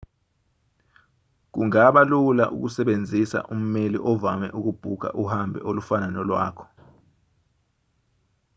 kungaba 1.51 2.01
lula 2.09 2.45
ukusebenzisa 2.55 3.39
ummeli 3.53 3.97
ovame 4.11 4.47
ukubhukha 4.59 5.09
uhambo 5.21 5.57
olufana 5.69 6.07
nolwakho 6.13 6.65